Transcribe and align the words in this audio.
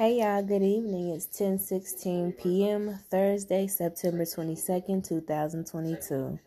Hey 0.00 0.20
y'all, 0.20 0.42
good 0.42 0.62
evening. 0.62 1.10
It's 1.10 1.26
10:16 1.26 2.38
p.m. 2.38 2.98
Thursday, 3.10 3.66
September 3.66 4.24
22nd, 4.24 5.06
2022. 5.06 6.38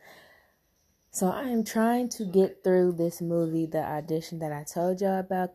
So 1.11 1.29
I 1.29 1.43
am 1.49 1.63
trying 1.63 2.09
to 2.17 2.25
get 2.25 2.63
through 2.63 2.93
this 2.93 3.21
movie, 3.21 3.67
the 3.67 3.83
audition 3.83 4.39
that 4.39 4.51
I 4.51 4.63
told 4.63 5.01
y'all 5.01 5.19
about 5.19 5.53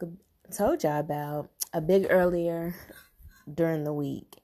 told 0.56 0.84
y'all 0.84 1.00
about 1.00 1.50
a 1.72 1.80
bit 1.80 2.06
earlier 2.08 2.76
during 3.52 3.82
the 3.82 3.92
week. 3.92 4.37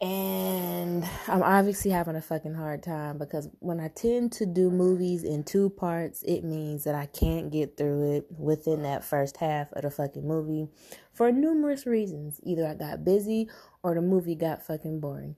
And 0.00 1.08
I'm 1.26 1.42
obviously 1.42 1.90
having 1.90 2.16
a 2.16 2.20
fucking 2.20 2.52
hard 2.52 2.82
time 2.82 3.16
because 3.16 3.48
when 3.60 3.80
I 3.80 3.88
tend 3.88 4.32
to 4.32 4.44
do 4.44 4.70
movies 4.70 5.24
in 5.24 5.42
two 5.42 5.70
parts, 5.70 6.22
it 6.22 6.44
means 6.44 6.84
that 6.84 6.94
I 6.94 7.06
can't 7.06 7.50
get 7.50 7.78
through 7.78 8.16
it 8.16 8.26
within 8.36 8.82
that 8.82 9.04
first 9.04 9.38
half 9.38 9.72
of 9.72 9.82
the 9.82 9.90
fucking 9.90 10.26
movie 10.26 10.68
for 11.14 11.32
numerous 11.32 11.86
reasons. 11.86 12.40
Either 12.42 12.66
I 12.66 12.74
got 12.74 13.04
busy 13.04 13.48
or 13.82 13.94
the 13.94 14.02
movie 14.02 14.34
got 14.34 14.66
fucking 14.66 15.00
boring. 15.00 15.34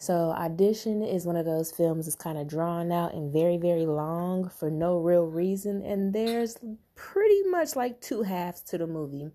So, 0.00 0.30
Audition 0.30 1.02
is 1.02 1.26
one 1.26 1.36
of 1.36 1.44
those 1.44 1.70
films 1.70 2.06
that's 2.06 2.16
kind 2.16 2.38
of 2.38 2.48
drawn 2.48 2.90
out 2.90 3.12
and 3.12 3.30
very, 3.30 3.58
very 3.58 3.84
long 3.84 4.48
for 4.48 4.70
no 4.70 4.96
real 4.96 5.26
reason. 5.26 5.82
And 5.82 6.14
there's 6.14 6.56
pretty 6.94 7.42
much 7.50 7.76
like 7.76 8.00
two 8.00 8.22
halves 8.22 8.62
to 8.62 8.78
the 8.78 8.86
movie. 8.86 9.28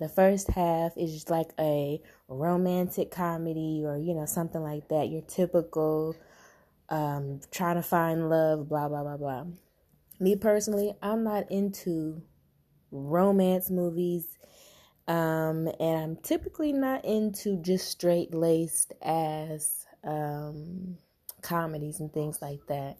The 0.00 0.08
first 0.08 0.50
half 0.50 0.96
is 0.96 1.12
just 1.12 1.30
like 1.30 1.50
a 1.56 2.02
romantic 2.26 3.12
comedy 3.12 3.84
or, 3.86 3.96
you 3.96 4.12
know, 4.12 4.26
something 4.26 4.60
like 4.60 4.88
that. 4.88 5.08
Your 5.08 5.22
typical 5.22 6.16
um, 6.88 7.38
trying 7.52 7.76
to 7.76 7.82
find 7.82 8.28
love, 8.28 8.68
blah, 8.68 8.88
blah, 8.88 9.04
blah, 9.04 9.18
blah. 9.18 9.44
Me 10.18 10.34
personally, 10.34 10.94
I'm 11.00 11.22
not 11.22 11.48
into 11.48 12.22
romance 12.90 13.70
movies. 13.70 14.26
Um, 15.06 15.68
and 15.78 15.96
I'm 15.96 16.16
typically 16.16 16.72
not 16.72 17.04
into 17.04 17.62
just 17.62 17.88
straight 17.88 18.34
laced 18.34 18.94
as 19.00 19.86
um, 20.04 20.96
comedies 21.42 22.00
and 22.00 22.12
things 22.12 22.40
like 22.40 22.66
that. 22.68 22.98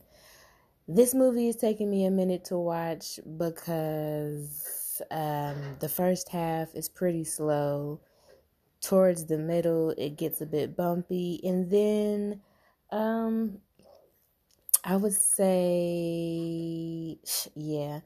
This 0.87 1.15
movie 1.15 1.49
is 1.49 1.57
taking 1.57 1.91
me 1.91 2.07
a 2.07 2.11
minute 2.11 2.45
to 2.47 2.57
watch 2.57 3.21
because 3.37 5.03
um, 5.11 5.77
the 5.81 5.89
first 5.89 6.29
half 6.31 6.75
is 6.75 6.89
pretty 6.89 7.25
slow. 7.25 8.01
Towards 8.81 9.27
the 9.27 9.39
middle, 9.39 9.91
it 9.99 10.17
gets 10.17 10.41
a 10.41 10.47
bit 10.47 10.77
bumpy, 10.77 11.41
and 11.43 11.69
then 11.69 12.41
um, 12.91 13.59
I 14.85 14.97
would 14.97 15.13
say, 15.13 15.59
yeah, 17.57 18.01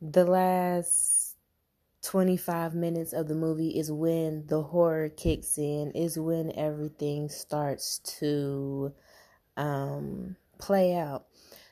the 0.00 0.24
last 0.24 1.35
25 2.06 2.72
minutes 2.76 3.12
of 3.12 3.26
the 3.26 3.34
movie 3.34 3.70
is 3.70 3.90
when 3.90 4.46
the 4.46 4.62
horror 4.62 5.08
kicks 5.08 5.58
in, 5.58 5.90
is 5.90 6.16
when 6.16 6.52
everything 6.56 7.28
starts 7.28 7.98
to 7.98 8.92
um, 9.56 10.36
play 10.60 10.94
out. 10.94 11.26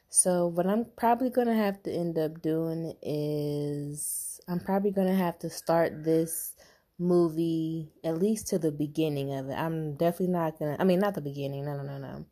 So, 0.09 0.49
what 0.49 0.67
I'm 0.67 0.87
probably 0.97 1.31
going 1.31 1.47
to 1.47 1.55
have 1.55 1.81
to 1.85 1.93
end 1.93 2.19
up 2.19 2.43
doing 2.43 2.95
is 3.01 4.41
I'm 4.49 4.59
probably 4.59 4.91
going 4.91 5.07
to 5.07 5.15
have 5.15 5.39
to 5.39 5.51
start 5.51 6.03
this 6.03 6.57
movie 6.99 7.93
at 8.03 8.19
least 8.19 8.49
to 8.49 8.59
the 8.59 8.73
beginning 8.73 9.33
of 9.35 9.51
it. 9.51 9.55
I'm 9.55 9.95
definitely 9.95 10.35
not 10.35 10.59
going 10.59 10.75
to, 10.75 10.83
I 10.83 10.85
mean, 10.85 10.99
not 10.99 11.15
the 11.15 11.21
beginning, 11.21 11.65
no, 11.65 11.77
no, 11.77 11.85
no, 11.85 11.99
no. 11.99 12.27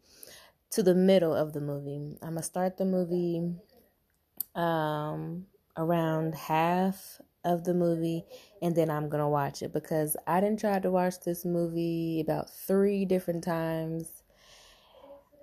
To 0.72 0.82
the 0.82 0.94
middle 0.94 1.34
of 1.34 1.52
the 1.52 1.60
movie. 1.60 2.16
I'm 2.20 2.30
going 2.30 2.36
to 2.36 2.42
start 2.42 2.78
the 2.78 2.84
movie 2.84 3.54
um 4.56 5.46
around 5.76 6.34
half 6.34 7.20
of 7.44 7.64
the 7.64 7.74
movie 7.74 8.24
and 8.62 8.76
then 8.76 8.88
I'm 8.90 9.08
gonna 9.08 9.28
watch 9.28 9.62
it 9.62 9.72
because 9.72 10.16
I 10.26 10.40
didn't 10.40 10.60
try 10.60 10.78
to 10.78 10.90
watch 10.90 11.20
this 11.20 11.44
movie 11.44 12.20
about 12.20 12.48
three 12.48 13.04
different 13.04 13.42
times. 13.42 14.22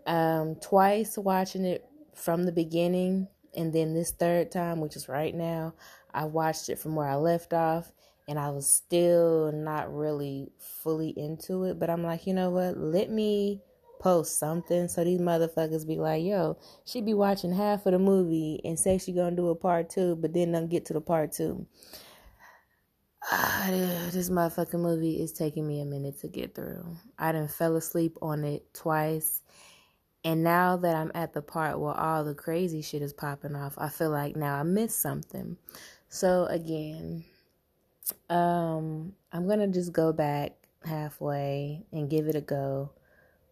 Um, 0.08 0.56
twice 0.56 1.17
watching 1.17 1.66
it 1.66 1.85
from 2.16 2.44
the 2.44 2.51
beginning, 2.51 3.28
and 3.56 3.74
then 3.74 3.94
this 3.94 4.12
third 4.12 4.51
time, 4.51 4.79
which 4.79 4.96
is 4.96 5.09
right 5.09 5.35
now, 5.35 5.74
I 6.13 6.25
watched 6.25 6.69
it 6.69 6.79
from 6.79 6.96
where 6.96 7.07
I 7.07 7.16
left 7.16 7.53
off, 7.53 7.91
and 8.28 8.40
I 8.40 8.50
was 8.50 8.68
still 8.68 9.51
not 9.51 9.94
really 9.94 10.51
fully 10.57 11.09
into 11.09 11.66
it. 11.66 11.78
But 11.78 11.90
I'm 11.90 12.03
like, 12.03 12.25
you 12.25 12.34
know 12.34 12.50
what? 12.50 12.78
Let 12.78 13.09
me 13.09 13.62
post 14.00 14.40
something 14.40 14.88
so 14.88 15.04
these 15.04 15.20
motherfuckers 15.20 15.86
be 15.86 15.98
like, 15.98 16.24
yo, 16.24 16.58
she 16.86 17.02
be 17.02 17.14
watching 17.14 17.54
half 17.54 17.86
of 17.86 17.92
the 17.92 18.00
movie 18.00 18.62
and 18.64 18.80
say 18.80 18.98
she 18.98 19.12
gonna 19.12 19.36
do 19.36 19.50
a 19.50 19.56
part 19.56 19.90
two, 19.90 20.16
but 20.16 20.34
then 20.34 20.52
don't 20.52 20.70
get 20.70 20.86
to 20.86 20.94
the 20.94 21.02
part 21.02 21.32
two. 21.32 21.68
Ah, 23.32 23.68
this 24.12 24.30
motherfucking 24.30 24.80
movie 24.80 25.22
is 25.22 25.34
taking 25.34 25.68
me 25.68 25.82
a 25.82 25.86
minute 25.86 26.20
to 26.22 26.28
get 26.28 26.56
through. 26.56 26.86
I 27.18 27.34
done 27.34 27.50
fell 27.50 27.76
asleep 27.76 28.18
on 28.22 28.44
it 28.46 28.74
twice. 28.74 29.42
And 30.24 30.44
now 30.44 30.78
that 30.78 30.96
I'm 30.96 31.12
at 31.14 31.34
the 31.34 31.42
part 31.42 31.80
where 31.80 31.94
all 31.94 32.24
the 32.24 32.34
crazy 32.34 32.81
shit 32.81 33.02
is 33.02 33.14
popping 33.14 33.56
off, 33.56 33.76
I 33.78 33.90
feel 33.90 34.10
like 34.10 34.36
now 34.36 34.56
I 34.56 34.64
missed 34.64 35.02
something. 35.02 35.58
So 36.08 36.46
again, 36.46 37.24
um, 38.30 39.14
I'm 39.31 39.48
gonna 39.48 39.68
just 39.68 39.94
go 39.94 40.12
back 40.12 40.54
halfway 40.86 41.84
and 41.92 42.10
give 42.10 42.28
it 42.28 42.36
a 42.36 42.42
go 42.42 42.92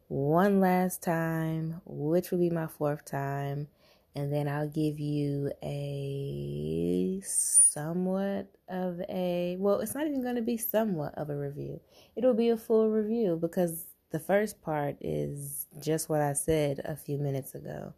one 0.07 0.59
last 0.59 1.03
time, 1.03 1.81
which 1.85 2.31
will 2.31 2.39
be 2.39 2.49
my 2.49 2.67
fourth 2.67 3.05
time, 3.05 3.67
and 4.15 4.33
then 4.33 4.47
I'll 4.47 4.69
give 4.69 4.99
you 4.99 5.51
a 5.61 7.21
somewhat 7.25 8.47
of 8.69 9.01
a 9.09 9.57
well, 9.59 9.79
it's 9.79 9.93
not 9.93 10.07
even 10.07 10.23
going 10.23 10.35
to 10.35 10.41
be 10.41 10.57
somewhat 10.57 11.13
of 11.15 11.29
a 11.29 11.37
review. 11.37 11.81
It'll 12.15 12.33
be 12.33 12.49
a 12.49 12.57
full 12.57 12.89
review 12.89 13.37
because 13.39 13.85
the 14.11 14.19
first 14.19 14.61
part 14.61 14.95
is 15.01 15.67
just 15.79 16.09
what 16.09 16.21
I 16.21 16.33
said 16.33 16.81
a 16.85 16.95
few 16.95 17.17
minutes 17.17 17.53
ago. 17.53 17.93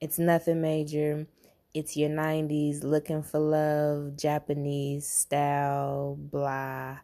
It's 0.00 0.18
nothing 0.18 0.62
major. 0.62 1.26
It's 1.74 1.96
your 1.96 2.10
90s 2.10 2.82
looking 2.82 3.22
for 3.22 3.38
love, 3.38 4.16
Japanese 4.16 5.06
style, 5.06 6.16
blah, 6.18 6.98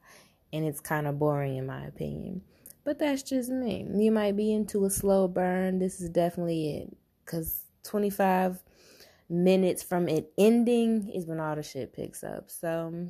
and 0.53 0.65
it's 0.65 0.81
kind 0.81 1.07
of 1.07 1.19
boring 1.19 1.57
in 1.57 1.67
my 1.67 1.85
opinion. 1.85 2.43
But 2.87 2.99
that's 3.01 3.23
just 3.25 3.51
me. 3.51 3.85
You 3.97 4.13
might 4.13 4.37
be 4.37 4.53
into 4.53 4.85
a 4.85 4.91
slow 4.91 5.27
burn. 5.27 5.81
This 5.81 6.01
is 6.01 6.09
definitely 6.09 6.77
it. 6.77 6.97
Because 7.25 7.65
25 7.83 8.63
minutes 9.29 9.83
from 9.83 10.09
it 10.09 10.33
ending 10.39 11.11
is 11.13 11.27
when 11.27 11.41
all 11.41 11.57
the 11.57 11.65
shit 11.65 11.93
picks 11.93 12.23
up. 12.23 12.49
So. 12.49 13.09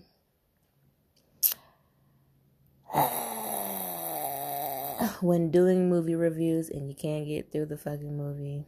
when 5.21 5.51
doing 5.51 5.91
movie 5.91 6.15
reviews 6.15 6.71
and 6.71 6.89
you 6.89 6.95
can't 6.95 7.27
get 7.27 7.53
through 7.53 7.67
the 7.67 7.77
fucking 7.77 8.17
movie. 8.17 8.65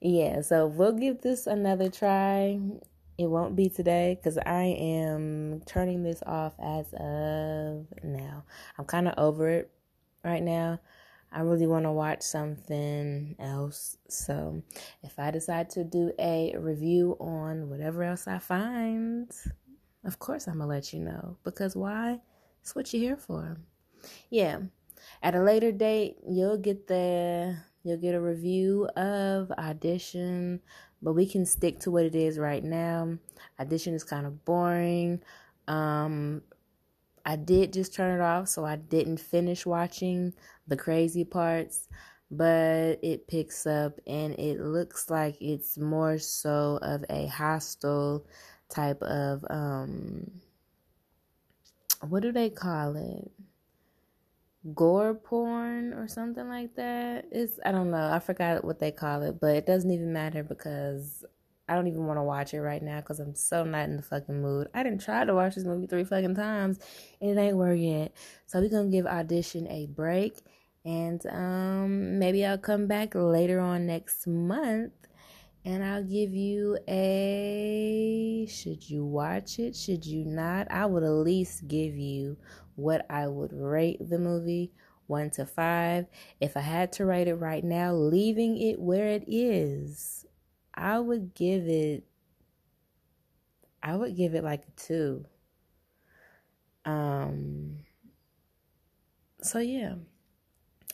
yeah, 0.00 0.40
so 0.40 0.66
we'll 0.66 0.90
give 0.90 1.20
this 1.20 1.46
another 1.46 1.88
try. 1.88 2.58
It 3.20 3.28
won't 3.28 3.54
be 3.54 3.68
today 3.68 4.16
because 4.18 4.38
I 4.38 4.62
am 4.62 5.60
turning 5.66 6.02
this 6.02 6.22
off 6.24 6.54
as 6.58 6.86
of 6.94 7.86
now. 8.02 8.44
I'm 8.78 8.86
kind 8.86 9.06
of 9.06 9.12
over 9.18 9.46
it 9.50 9.70
right 10.24 10.42
now. 10.42 10.80
I 11.30 11.40
really 11.40 11.66
want 11.66 11.84
to 11.84 11.92
watch 11.92 12.22
something 12.22 13.36
else. 13.38 13.98
So 14.08 14.62
if 15.02 15.18
I 15.18 15.32
decide 15.32 15.68
to 15.70 15.84
do 15.84 16.12
a 16.18 16.54
review 16.58 17.18
on 17.20 17.68
whatever 17.68 18.04
else 18.04 18.26
I 18.26 18.38
find, 18.38 19.30
of 20.06 20.18
course 20.18 20.46
I'm 20.46 20.54
going 20.54 20.70
to 20.70 20.74
let 20.74 20.94
you 20.94 21.00
know. 21.00 21.36
Because 21.44 21.76
why? 21.76 22.20
It's 22.62 22.74
what 22.74 22.90
you're 22.94 23.02
here 23.02 23.16
for. 23.18 23.58
Yeah. 24.30 24.60
At 25.22 25.34
a 25.34 25.42
later 25.42 25.72
date, 25.72 26.16
you'll 26.26 26.56
get 26.56 26.86
the 26.86 27.58
you'll 27.82 27.98
get 27.98 28.14
a 28.14 28.20
review 28.20 28.86
of 28.96 29.50
audition 29.52 30.60
but 31.02 31.12
we 31.14 31.26
can 31.26 31.46
stick 31.46 31.80
to 31.80 31.90
what 31.90 32.04
it 32.04 32.14
is 32.14 32.38
right 32.38 32.62
now. 32.62 33.18
Audition 33.58 33.94
is 33.94 34.04
kind 34.04 34.26
of 34.26 34.44
boring. 34.44 35.22
Um, 35.68 36.42
I 37.24 37.36
did 37.36 37.72
just 37.72 37.94
turn 37.94 38.18
it 38.18 38.22
off, 38.22 38.48
so 38.48 38.64
I 38.64 38.76
didn't 38.76 39.18
finish 39.20 39.66
watching 39.66 40.34
the 40.66 40.76
crazy 40.76 41.24
parts, 41.24 41.88
but 42.30 42.98
it 43.02 43.28
picks 43.28 43.66
up 43.66 44.00
and 44.06 44.34
it 44.34 44.60
looks 44.60 45.10
like 45.10 45.36
it's 45.40 45.76
more 45.78 46.18
so 46.18 46.78
of 46.82 47.04
a 47.10 47.26
Hostel 47.26 48.26
type 48.68 49.02
of 49.02 49.44
um 49.50 50.30
what 52.08 52.22
do 52.22 52.32
they 52.32 52.48
call 52.50 52.96
it? 52.96 53.30
Gore 54.74 55.14
porn 55.14 55.94
or 55.94 56.06
something 56.08 56.48
like 56.48 56.74
that. 56.76 57.26
It's 57.30 57.58
I 57.64 57.72
don't 57.72 57.90
know. 57.90 58.10
I 58.12 58.18
forgot 58.18 58.64
what 58.64 58.78
they 58.78 58.90
call 58.90 59.22
it, 59.22 59.40
but 59.40 59.56
it 59.56 59.66
doesn't 59.66 59.90
even 59.90 60.12
matter 60.12 60.42
because 60.42 61.24
I 61.68 61.74
don't 61.74 61.86
even 61.86 62.06
want 62.06 62.18
to 62.18 62.24
watch 62.24 62.52
it 62.52 62.60
right 62.60 62.82
now 62.82 63.00
because 63.00 63.20
I'm 63.20 63.34
so 63.34 63.64
not 63.64 63.88
in 63.88 63.96
the 63.96 64.02
fucking 64.02 64.42
mood. 64.42 64.68
I 64.74 64.82
didn't 64.82 65.02
try 65.02 65.24
to 65.24 65.34
watch 65.34 65.54
this 65.54 65.64
movie 65.64 65.86
three 65.86 66.04
fucking 66.04 66.34
times 66.34 66.78
and 67.20 67.30
it 67.30 67.40
ain't 67.40 67.56
working. 67.56 68.10
So 68.46 68.60
we're 68.60 68.68
gonna 68.68 68.88
give 68.88 69.06
audition 69.06 69.66
a 69.68 69.86
break 69.86 70.38
and 70.84 71.24
um 71.26 72.18
maybe 72.18 72.44
I'll 72.44 72.58
come 72.58 72.86
back 72.86 73.14
later 73.14 73.60
on 73.60 73.86
next 73.86 74.26
month 74.26 74.92
and 75.64 75.84
I'll 75.84 76.02
give 76.02 76.32
you 76.32 76.78
a 76.88 78.46
should 78.50 78.88
you 78.88 79.04
watch 79.04 79.58
it, 79.58 79.76
should 79.76 80.04
you 80.04 80.24
not? 80.24 80.70
I 80.70 80.86
would 80.86 81.04
at 81.04 81.10
least 81.10 81.68
give 81.68 81.94
you 81.94 82.36
what 82.80 83.06
I 83.10 83.28
would 83.28 83.52
rate 83.52 83.98
the 84.08 84.18
movie 84.18 84.72
1 85.06 85.30
to 85.30 85.46
5. 85.46 86.06
If 86.40 86.56
I 86.56 86.60
had 86.60 86.92
to 86.92 87.04
rate 87.06 87.28
it 87.28 87.34
right 87.34 87.64
now, 87.64 87.92
leaving 87.92 88.58
it 88.58 88.80
where 88.80 89.08
it 89.08 89.24
is, 89.26 90.26
I 90.74 90.98
would 90.98 91.34
give 91.34 91.66
it 91.66 92.04
I 93.82 93.96
would 93.96 94.16
give 94.16 94.34
it 94.34 94.44
like 94.44 94.64
a 94.66 94.70
2. 94.80 95.24
Um 96.84 97.78
so 99.42 99.58
yeah. 99.58 99.94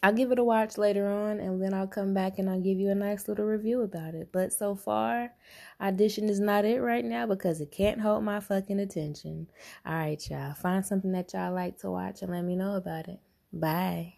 I'll 0.03 0.13
give 0.13 0.31
it 0.31 0.39
a 0.39 0.45
watch 0.45 0.79
later 0.79 1.09
on 1.09 1.41
and 1.41 1.63
then 1.63 1.73
I'll 1.75 1.87
come 1.87 2.13
back 2.15 2.39
and 2.39 2.49
I'll 2.51 2.61
give 2.61 2.79
you 2.79 2.91
a 2.91 2.95
nice 2.95 3.29
little 3.29 3.47
review 3.47 3.83
about 3.83 4.15
it. 4.15 4.29
But 4.33 4.53
so 4.53 4.75
far, 4.75 5.33
audition 5.81 6.29
is 6.29 6.39
not 6.39 6.65
it 6.65 6.81
right 6.81 7.05
now 7.05 7.27
because 7.27 7.61
it 7.61 7.71
can't 7.73 8.01
hold 8.01 8.23
my 8.23 8.41
fucking 8.41 8.79
attention. 8.81 9.49
All 9.85 9.95
right, 9.95 10.31
y'all. 10.31 10.55
Find 10.55 10.85
something 10.85 11.13
that 11.13 11.33
y'all 11.33 11.55
like 11.55 11.79
to 11.79 11.91
watch 11.91 12.23
and 12.23 12.31
let 12.31 12.43
me 12.43 12.57
know 12.57 12.77
about 12.77 13.09
it. 13.09 13.21
Bye. 13.53 14.16